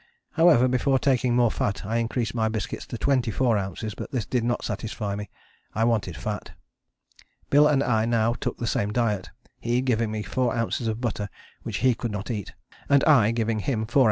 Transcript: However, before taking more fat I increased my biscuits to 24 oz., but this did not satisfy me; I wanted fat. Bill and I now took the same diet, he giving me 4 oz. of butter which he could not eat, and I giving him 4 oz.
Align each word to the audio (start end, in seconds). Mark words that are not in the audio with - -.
However, 0.31 0.67
before 0.67 0.97
taking 0.97 1.35
more 1.35 1.51
fat 1.51 1.85
I 1.85 1.97
increased 1.97 2.33
my 2.33 2.49
biscuits 2.49 2.87
to 2.87 2.97
24 2.97 3.59
oz., 3.59 3.93
but 3.95 4.11
this 4.11 4.25
did 4.25 4.43
not 4.43 4.63
satisfy 4.65 5.15
me; 5.15 5.29
I 5.75 5.83
wanted 5.83 6.17
fat. 6.17 6.53
Bill 7.51 7.67
and 7.67 7.83
I 7.83 8.05
now 8.05 8.33
took 8.33 8.57
the 8.57 8.65
same 8.65 8.91
diet, 8.91 9.29
he 9.59 9.79
giving 9.81 10.09
me 10.09 10.23
4 10.23 10.55
oz. 10.57 10.87
of 10.87 11.01
butter 11.01 11.29
which 11.61 11.77
he 11.85 11.93
could 11.93 12.11
not 12.11 12.31
eat, 12.31 12.51
and 12.89 13.03
I 13.03 13.29
giving 13.29 13.59
him 13.59 13.85
4 13.85 13.93
oz. 13.93 13.97